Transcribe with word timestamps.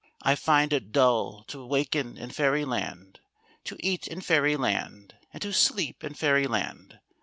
I 0.23 0.33
find 0.33 0.73
it 0.73 0.91
dull 0.91 1.43
to 1.49 1.63
waken 1.63 2.17
in 2.17 2.31
Fairyland, 2.31 3.19
to 3.65 3.77
eat 3.79 4.07
in 4.07 4.19
Fair^ 4.21 4.57
land, 4.57 5.13
and 5.31 5.39
to 5.43 5.53
sleep 5.53 6.03
in 6.03 6.15
Fairyland. 6.15 6.99